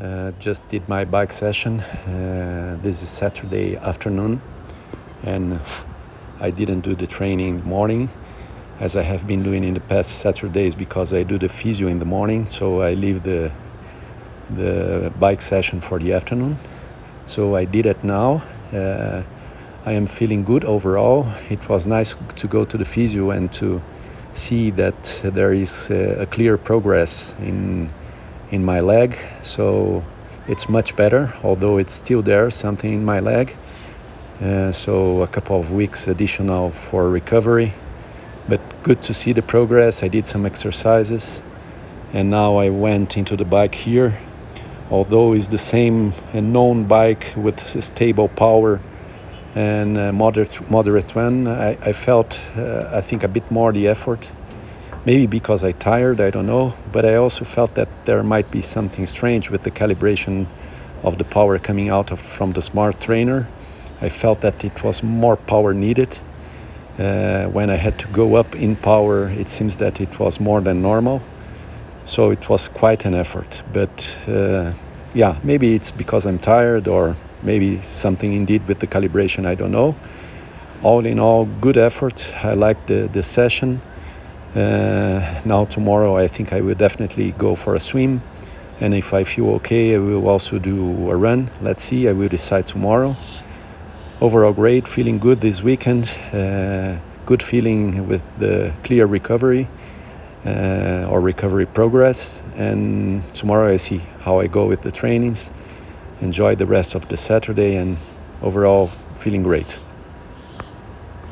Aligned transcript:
Uh, 0.00 0.32
just 0.38 0.66
did 0.68 0.88
my 0.88 1.04
bike 1.04 1.30
session. 1.30 1.80
Uh, 1.80 2.78
this 2.82 3.02
is 3.02 3.10
Saturday 3.10 3.76
afternoon, 3.76 4.40
and 5.22 5.60
I 6.40 6.50
didn't 6.50 6.80
do 6.80 6.94
the 6.94 7.06
training 7.06 7.62
morning 7.62 8.08
as 8.80 8.96
I 8.96 9.02
have 9.02 9.26
been 9.26 9.42
doing 9.42 9.64
in 9.64 9.74
the 9.74 9.80
past 9.80 10.20
Saturdays 10.20 10.74
because 10.74 11.12
I 11.12 11.24
do 11.24 11.36
the 11.36 11.50
physio 11.50 11.88
in 11.88 11.98
the 11.98 12.06
morning. 12.06 12.46
So 12.46 12.80
I 12.80 12.94
leave 12.94 13.22
the 13.22 13.52
the 14.48 15.12
bike 15.20 15.42
session 15.42 15.82
for 15.82 15.98
the 15.98 16.14
afternoon. 16.14 16.56
So 17.26 17.54
I 17.54 17.66
did 17.66 17.84
it 17.84 18.02
now. 18.02 18.42
Uh, 18.72 19.22
I 19.84 19.92
am 19.92 20.06
feeling 20.06 20.42
good 20.42 20.64
overall. 20.64 21.26
It 21.50 21.68
was 21.68 21.86
nice 21.86 22.16
to 22.36 22.48
go 22.48 22.64
to 22.64 22.78
the 22.78 22.86
physio 22.86 23.30
and 23.30 23.52
to 23.52 23.82
see 24.32 24.70
that 24.70 25.20
there 25.22 25.52
is 25.52 25.90
a 25.90 26.26
clear 26.30 26.56
progress 26.56 27.36
in 27.40 27.90
in 28.52 28.64
my 28.64 28.78
leg. 28.78 29.18
So 29.42 30.04
it's 30.46 30.68
much 30.68 30.94
better, 30.94 31.34
although 31.42 31.78
it's 31.78 31.94
still 31.94 32.22
there, 32.22 32.50
something 32.50 32.92
in 32.92 33.04
my 33.04 33.18
leg. 33.18 33.56
Uh, 34.40 34.70
so 34.70 35.22
a 35.22 35.26
couple 35.26 35.58
of 35.58 35.72
weeks 35.72 36.06
additional 36.06 36.70
for 36.70 37.08
recovery. 37.08 37.74
But 38.48 38.60
good 38.82 39.02
to 39.02 39.14
see 39.14 39.32
the 39.32 39.42
progress. 39.42 40.02
I 40.02 40.08
did 40.08 40.26
some 40.26 40.46
exercises 40.46 41.42
and 42.12 42.30
now 42.30 42.56
I 42.56 42.68
went 42.68 43.16
into 43.16 43.36
the 43.36 43.44
bike 43.44 43.74
here. 43.74 44.18
Although 44.90 45.32
it's 45.32 45.46
the 45.46 45.58
same 45.58 46.12
known 46.34 46.84
bike 46.84 47.32
with 47.36 47.66
stable 47.82 48.28
power 48.28 48.80
and 49.54 50.14
moderate 50.14 50.70
moderate 50.70 51.14
one, 51.14 51.46
I, 51.46 51.78
I 51.80 51.92
felt 51.92 52.38
uh, 52.56 52.90
I 52.92 53.00
think 53.00 53.22
a 53.22 53.28
bit 53.28 53.50
more 53.50 53.72
the 53.72 53.88
effort 53.88 54.30
maybe 55.04 55.26
because 55.26 55.64
I 55.64 55.72
tired, 55.72 56.20
I 56.20 56.30
don't 56.30 56.46
know, 56.46 56.74
but 56.92 57.04
I 57.04 57.16
also 57.16 57.44
felt 57.44 57.74
that 57.74 57.88
there 58.04 58.22
might 58.22 58.50
be 58.50 58.62
something 58.62 59.06
strange 59.06 59.50
with 59.50 59.62
the 59.62 59.70
calibration 59.70 60.46
of 61.02 61.18
the 61.18 61.24
power 61.24 61.58
coming 61.58 61.88
out 61.88 62.12
of, 62.12 62.20
from 62.20 62.52
the 62.52 62.62
smart 62.62 63.00
trainer. 63.00 63.48
I 64.00 64.08
felt 64.08 64.40
that 64.40 64.64
it 64.64 64.82
was 64.82 65.02
more 65.02 65.36
power 65.36 65.74
needed. 65.74 66.18
Uh, 66.98 67.46
when 67.46 67.70
I 67.70 67.76
had 67.76 67.98
to 68.00 68.08
go 68.08 68.34
up 68.36 68.54
in 68.54 68.76
power, 68.76 69.28
it 69.28 69.48
seems 69.48 69.76
that 69.78 70.00
it 70.00 70.18
was 70.18 70.38
more 70.38 70.60
than 70.60 70.82
normal. 70.82 71.22
So 72.04 72.30
it 72.30 72.48
was 72.48 72.68
quite 72.68 73.04
an 73.04 73.14
effort. 73.14 73.62
But 73.72 74.18
uh, 74.28 74.72
yeah, 75.14 75.38
maybe 75.42 75.74
it's 75.74 75.90
because 75.90 76.26
I'm 76.26 76.38
tired 76.38 76.86
or 76.86 77.16
maybe 77.42 77.82
something 77.82 78.32
indeed 78.32 78.66
with 78.68 78.80
the 78.80 78.86
calibration, 78.86 79.46
I 79.46 79.54
don't 79.54 79.72
know. 79.72 79.96
All 80.82 81.06
in 81.06 81.18
all, 81.18 81.46
good 81.60 81.76
effort. 81.76 82.32
I 82.42 82.54
liked 82.54 82.88
the, 82.88 83.08
the 83.12 83.22
session. 83.22 83.80
Uh, 84.54 85.40
now 85.46 85.64
tomorrow 85.64 86.16
I 86.16 86.28
think 86.28 86.52
I 86.52 86.60
will 86.60 86.74
definitely 86.74 87.32
go 87.32 87.54
for 87.54 87.74
a 87.74 87.80
swim. 87.80 88.22
And 88.80 88.94
if 88.94 89.14
I 89.14 89.24
feel 89.24 89.48
okay 89.56 89.94
I 89.94 89.98
will 89.98 90.28
also 90.28 90.58
do 90.58 91.10
a 91.10 91.16
run. 91.16 91.50
Let's 91.62 91.84
see 91.84 92.08
I 92.08 92.12
will 92.12 92.28
decide 92.28 92.66
tomorrow. 92.66 93.16
Overall 94.20 94.52
great 94.52 94.86
feeling 94.86 95.18
good 95.18 95.40
this 95.40 95.62
weekend. 95.62 96.04
Uh, 96.32 96.98
good 97.24 97.42
feeling 97.42 98.06
with 98.06 98.22
the 98.38 98.72
clear 98.84 99.06
recovery 99.06 99.68
uh, 100.44 101.06
or 101.08 101.20
recovery 101.20 101.66
progress. 101.66 102.42
And 102.56 103.22
tomorrow 103.34 103.72
I 103.72 103.78
see 103.78 103.98
how 104.20 104.40
I 104.40 104.48
go 104.48 104.66
with 104.66 104.82
the 104.82 104.92
trainings. 104.92 105.50
Enjoy 106.20 106.54
the 106.54 106.66
rest 106.66 106.94
of 106.94 107.08
the 107.08 107.16
Saturday 107.16 107.76
and 107.76 107.96
overall 108.42 108.90
feeling 109.18 109.42
great 109.42 109.80